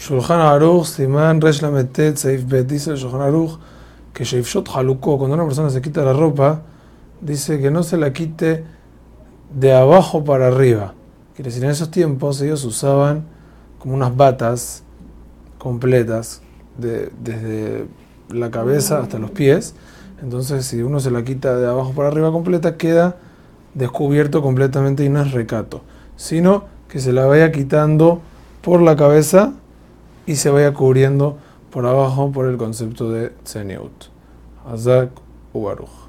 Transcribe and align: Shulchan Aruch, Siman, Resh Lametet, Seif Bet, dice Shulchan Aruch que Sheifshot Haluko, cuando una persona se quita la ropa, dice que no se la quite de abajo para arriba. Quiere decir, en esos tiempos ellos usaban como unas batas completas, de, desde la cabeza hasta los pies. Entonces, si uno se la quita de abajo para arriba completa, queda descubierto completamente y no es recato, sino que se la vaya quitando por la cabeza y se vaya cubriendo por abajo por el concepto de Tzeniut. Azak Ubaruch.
Shulchan 0.00 0.40
Aruch, 0.40 0.86
Siman, 0.86 1.42
Resh 1.42 1.60
Lametet, 1.60 2.16
Seif 2.16 2.48
Bet, 2.48 2.66
dice 2.66 2.96
Shulchan 2.96 3.20
Aruch 3.20 3.58
que 4.14 4.24
Sheifshot 4.24 4.66
Haluko, 4.74 5.18
cuando 5.18 5.34
una 5.34 5.44
persona 5.44 5.68
se 5.68 5.82
quita 5.82 6.02
la 6.02 6.14
ropa, 6.14 6.62
dice 7.20 7.60
que 7.60 7.70
no 7.70 7.82
se 7.82 7.98
la 7.98 8.10
quite 8.10 8.64
de 9.54 9.72
abajo 9.74 10.24
para 10.24 10.46
arriba. 10.46 10.94
Quiere 11.34 11.50
decir, 11.50 11.64
en 11.64 11.70
esos 11.70 11.90
tiempos 11.90 12.40
ellos 12.40 12.64
usaban 12.64 13.24
como 13.78 13.94
unas 13.94 14.16
batas 14.16 14.84
completas, 15.58 16.40
de, 16.78 17.12
desde 17.22 17.86
la 18.30 18.50
cabeza 18.50 19.00
hasta 19.00 19.18
los 19.18 19.30
pies. 19.30 19.74
Entonces, 20.22 20.64
si 20.64 20.82
uno 20.82 21.00
se 21.00 21.10
la 21.10 21.24
quita 21.24 21.56
de 21.56 21.66
abajo 21.66 21.92
para 21.92 22.08
arriba 22.08 22.32
completa, 22.32 22.78
queda 22.78 23.16
descubierto 23.74 24.40
completamente 24.40 25.04
y 25.04 25.10
no 25.10 25.20
es 25.20 25.32
recato, 25.32 25.82
sino 26.16 26.64
que 26.88 27.00
se 27.00 27.12
la 27.12 27.26
vaya 27.26 27.52
quitando 27.52 28.22
por 28.62 28.80
la 28.80 28.96
cabeza 28.96 29.52
y 30.30 30.36
se 30.36 30.48
vaya 30.48 30.72
cubriendo 30.72 31.38
por 31.72 31.86
abajo 31.86 32.30
por 32.30 32.46
el 32.46 32.56
concepto 32.56 33.10
de 33.10 33.30
Tzeniut. 33.42 33.90
Azak 34.64 35.10
Ubaruch. 35.52 35.90